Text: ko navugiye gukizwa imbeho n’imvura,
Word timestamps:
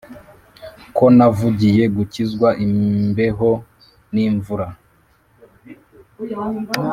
ko 0.97 1.05
navugiye 1.17 1.83
gukizwa 1.95 2.49
imbeho 2.65 3.51
n’imvura, 4.13 4.67